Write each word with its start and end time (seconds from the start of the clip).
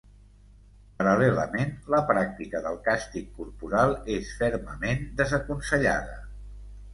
Paral·lelament, 1.01 1.75
la 1.95 1.99
pràctica 2.11 2.61
del 2.69 2.79
càstig 2.87 3.27
corporal 3.35 3.93
és 4.15 4.33
fermament 4.41 5.05
desaconsellada. 5.21 6.19